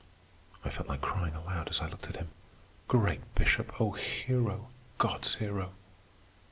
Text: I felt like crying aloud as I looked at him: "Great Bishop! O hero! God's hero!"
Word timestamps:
I 0.65 0.71
felt 0.71 0.87
like 0.87 1.01
crying 1.01 1.35
aloud 1.35 1.69
as 1.69 1.79
I 1.79 1.87
looked 1.87 2.07
at 2.07 2.15
him: 2.15 2.29
"Great 2.87 3.21
Bishop! 3.35 3.79
O 3.79 3.91
hero! 3.91 4.69
God's 4.97 5.35
hero!" 5.35 5.73